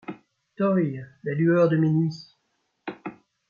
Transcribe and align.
Toy, 0.55 0.99
la 1.23 1.35
lueur 1.35 1.69
de 1.69 1.77
mes 1.77 1.91
nuicts! 1.91 2.35